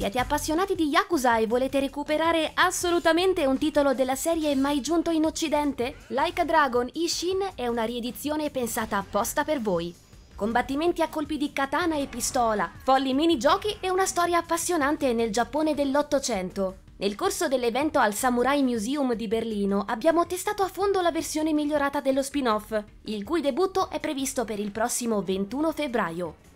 [0.00, 5.26] Siete appassionati di Yakuza e volete recuperare assolutamente un titolo della serie mai giunto in
[5.26, 5.96] occidente?
[6.06, 9.94] Like a Dragon Ishin è una riedizione pensata apposta per voi.
[10.34, 15.74] Combattimenti a colpi di katana e pistola, folli minigiochi e una storia appassionante nel Giappone
[15.74, 16.76] dell'Ottocento.
[16.96, 22.00] Nel corso dell'evento al Samurai Museum di Berlino abbiamo testato a fondo la versione migliorata
[22.00, 26.48] dello spin-off, il cui debutto è previsto per il prossimo 21 febbraio.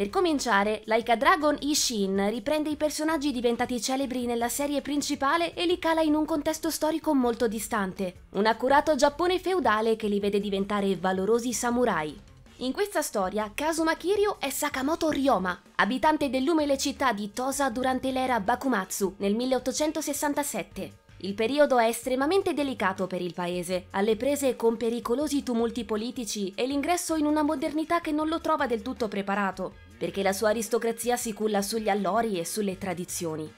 [0.00, 5.66] Per cominciare, Like a Dragon Ishin riprende i personaggi diventati celebri nella serie principale e
[5.66, 10.40] li cala in un contesto storico molto distante, un accurato Giappone feudale che li vede
[10.40, 12.18] diventare valorosi samurai.
[12.60, 18.40] In questa storia, Kazuma Kiryu è Sakamoto Ryoma, abitante dell'umile città di Tosa durante l'era
[18.40, 20.92] Bakumatsu nel 1867.
[21.18, 26.66] Il periodo è estremamente delicato per il paese, alle prese con pericolosi tumulti politici e
[26.66, 31.18] l'ingresso in una modernità che non lo trova del tutto preparato, perché la sua aristocrazia
[31.18, 33.52] si culla sugli allori e sulle tradizioni.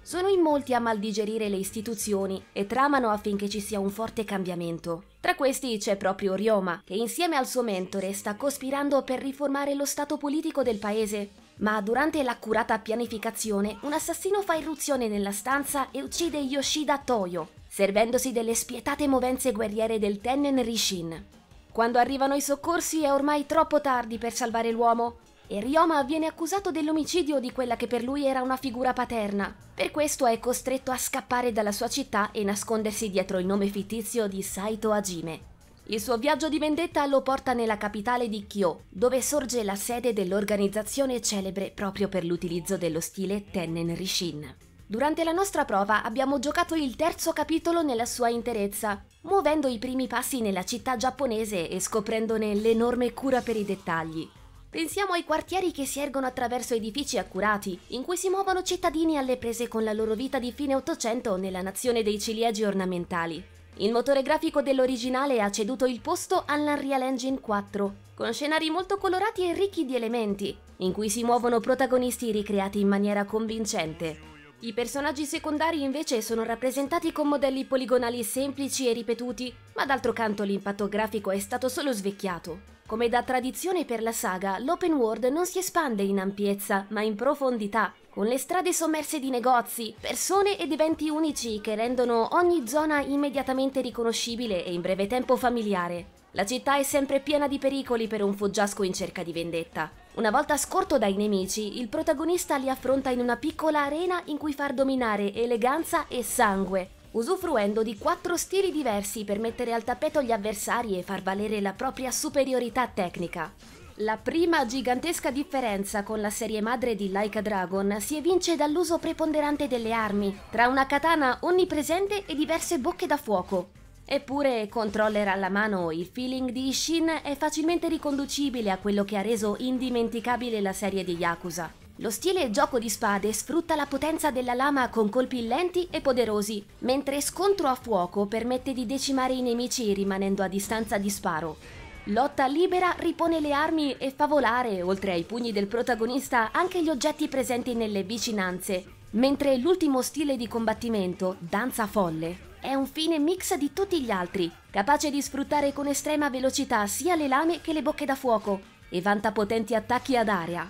[0.00, 5.02] Sono in molti a maldigerire le istituzioni e tramano affinché ci sia un forte cambiamento.
[5.20, 9.84] Tra questi c'è proprio Ryoma, che insieme al suo mentore sta cospirando per riformare lo
[9.84, 11.28] stato politico del paese.
[11.56, 18.32] Ma durante l'accurata pianificazione, un assassino fa irruzione nella stanza e uccide Yoshida Toyo, servendosi
[18.32, 21.22] delle spietate movenze guerriere del Tennen Rishin.
[21.70, 25.18] Quando arrivano i soccorsi è ormai troppo tardi per salvare l'uomo
[25.52, 29.54] e Ryoma viene accusato dell'omicidio di quella che per lui era una figura paterna.
[29.74, 34.28] Per questo è costretto a scappare dalla sua città e nascondersi dietro il nome fittizio
[34.28, 35.50] di Saito Hajime.
[35.88, 40.14] Il suo viaggio di vendetta lo porta nella capitale di Kyo, dove sorge la sede
[40.14, 44.56] dell'organizzazione celebre proprio per l'utilizzo dello stile Tennen Rishin.
[44.86, 50.06] Durante la nostra prova abbiamo giocato il terzo capitolo nella sua interezza, muovendo i primi
[50.06, 54.26] passi nella città giapponese e scoprendone l'enorme cura per i dettagli.
[54.72, 59.36] Pensiamo ai quartieri che si ergono attraverso edifici accurati, in cui si muovono cittadini alle
[59.36, 63.44] prese con la loro vita di fine Ottocento nella nazione dei ciliegi ornamentali.
[63.76, 69.46] Il motore grafico dell'originale ha ceduto il posto all'Unreal Engine 4, con scenari molto colorati
[69.46, 74.18] e ricchi di elementi, in cui si muovono protagonisti ricreati in maniera convincente.
[74.60, 80.44] I personaggi secondari invece sono rappresentati con modelli poligonali semplici e ripetuti, ma d'altro canto
[80.44, 82.80] l'impatto grafico è stato solo svecchiato.
[82.86, 87.14] Come da tradizione per la saga, l'open world non si espande in ampiezza, ma in
[87.14, 93.00] profondità, con le strade sommerse di negozi, persone ed eventi unici che rendono ogni zona
[93.00, 96.20] immediatamente riconoscibile e in breve tempo familiare.
[96.32, 99.90] La città è sempre piena di pericoli per un fuggiasco in cerca di vendetta.
[100.14, 104.52] Una volta scorto dai nemici, il protagonista li affronta in una piccola arena in cui
[104.52, 110.32] far dominare eleganza e sangue, usufruendo di quattro stili diversi per mettere al tappeto gli
[110.32, 113.52] avversari e far valere la propria superiorità tecnica.
[113.96, 118.98] La prima gigantesca differenza con la serie madre di Like a Dragon si evince dall'uso
[118.98, 123.68] preponderante delle armi, tra una katana onnipresente e diverse bocche da fuoco.
[124.04, 129.22] Eppure, controller alla mano, il feeling di Ishin è facilmente riconducibile a quello che ha
[129.22, 131.81] reso indimenticabile la serie di Yakuza.
[132.02, 136.66] Lo stile gioco di spade sfrutta la potenza della lama con colpi lenti e poderosi,
[136.80, 141.58] mentre scontro a fuoco permette di decimare i nemici rimanendo a distanza di sparo.
[142.06, 146.88] Lotta libera ripone le armi e fa volare, oltre ai pugni del protagonista, anche gli
[146.88, 153.54] oggetti presenti nelle vicinanze, mentre l'ultimo stile di combattimento, danza folle, è un fine mix
[153.54, 157.82] di tutti gli altri, capace di sfruttare con estrema velocità sia le lame che le
[157.82, 160.68] bocche da fuoco, e vanta potenti attacchi ad aria.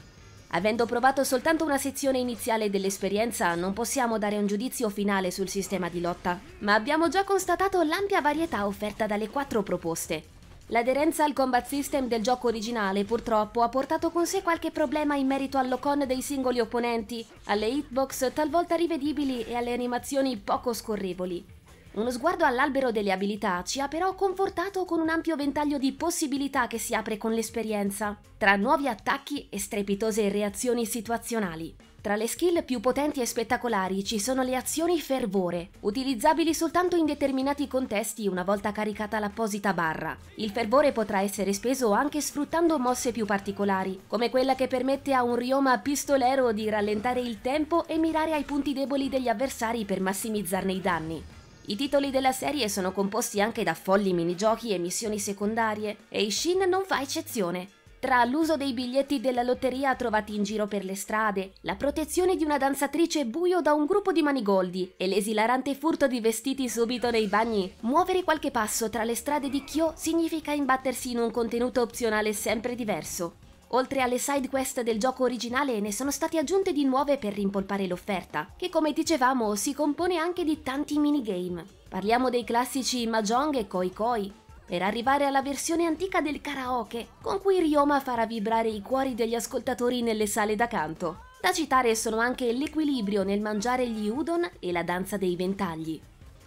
[0.54, 5.88] Avendo provato soltanto una sezione iniziale dell'esperienza, non possiamo dare un giudizio finale sul sistema
[5.88, 10.24] di lotta, ma abbiamo già constatato l'ampia varietà offerta dalle quattro proposte.
[10.66, 15.26] L'aderenza al combat system del gioco originale purtroppo ha portato con sé qualche problema in
[15.26, 21.60] merito all'ocon dei singoli opponenti, alle hitbox talvolta rivedibili e alle animazioni poco scorrevoli.
[21.94, 26.66] Uno sguardo all'albero delle abilità ci ha però confortato con un ampio ventaglio di possibilità
[26.66, 31.76] che si apre con l'esperienza, tra nuovi attacchi e strepitose reazioni situazionali.
[32.00, 37.04] Tra le skill più potenti e spettacolari ci sono le azioni fervore, utilizzabili soltanto in
[37.04, 40.16] determinati contesti una volta caricata l'apposita barra.
[40.36, 45.22] Il fervore potrà essere speso anche sfruttando mosse più particolari, come quella che permette a
[45.22, 50.00] un rioma pistolero di rallentare il tempo e mirare ai punti deboli degli avversari per
[50.00, 51.24] massimizzarne i danni.
[51.66, 56.68] I titoli della serie sono composti anche da folli minigiochi e missioni secondarie, e Ishin
[56.68, 57.68] non fa eccezione.
[58.00, 62.42] Tra l'uso dei biglietti della lotteria trovati in giro per le strade, la protezione di
[62.42, 67.28] una danzatrice buio da un gruppo di manigoldi e l'esilarante furto di vestiti subito nei
[67.28, 72.32] bagni, muovere qualche passo tra le strade di Kyo significa imbattersi in un contenuto opzionale
[72.32, 73.36] sempre diverso.
[73.74, 77.86] Oltre alle side quest del gioco originale ne sono state aggiunte di nuove per rimpolpare
[77.86, 81.64] l'offerta, che come dicevamo si compone anche di tanti minigame.
[81.88, 84.30] Parliamo dei classici Mahjong e Koi Koi,
[84.66, 89.34] per arrivare alla versione antica del karaoke, con cui Ryoma farà vibrare i cuori degli
[89.34, 91.24] ascoltatori nelle sale da canto.
[91.40, 95.98] Da citare sono anche l'equilibrio nel mangiare gli udon e la danza dei ventagli.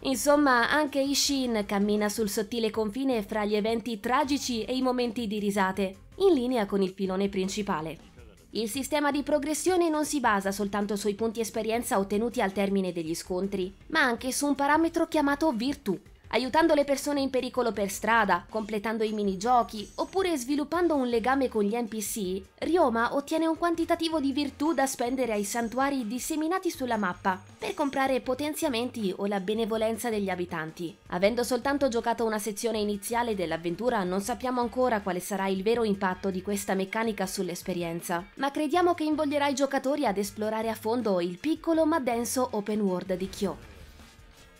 [0.01, 5.39] Insomma, anche Ishin cammina sul sottile confine fra gli eventi tragici e i momenti di
[5.39, 8.13] risate, in linea con il filone principale.
[8.51, 13.13] Il sistema di progressione non si basa soltanto sui punti esperienza ottenuti al termine degli
[13.13, 15.99] scontri, ma anche su un parametro chiamato virtù,
[16.29, 21.63] aiutando le persone in pericolo per strada, completando i minigiochi oppure sviluppando un legame con
[21.63, 27.41] gli NPC, Ryoma ottiene un quantitativo di virtù da spendere ai santuari disseminati sulla mappa
[27.57, 30.95] per comprare potenziamenti o la benevolenza degli abitanti.
[31.07, 36.29] Avendo soltanto giocato una sezione iniziale dell'avventura non sappiamo ancora quale sarà il vero impatto
[36.29, 41.37] di questa meccanica sull'esperienza, ma crediamo che invoglierà i giocatori ad esplorare a fondo il
[41.37, 43.73] piccolo ma denso open world di Kyo.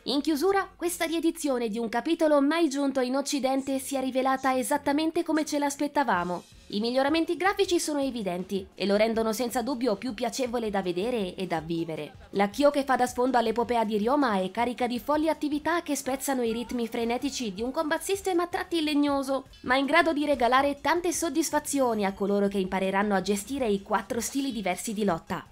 [0.07, 5.24] In chiusura, questa riedizione di un capitolo mai giunto in Occidente si è rivelata esattamente
[5.24, 6.44] come ce l'aspettavamo.
[6.68, 11.48] I miglioramenti grafici sono evidenti e lo rendono senza dubbio più piacevole da vedere e
[11.48, 12.28] da vivere.
[12.31, 15.96] La Kyo che fa da sfondo all'epopea di Ryoma è carica di folli attività che
[15.96, 20.24] spezzano i ritmi frenetici di un combat system a tratti legnoso, ma in grado di
[20.24, 25.48] regalare tante soddisfazioni a coloro che impareranno a gestire i quattro stili diversi di lotta.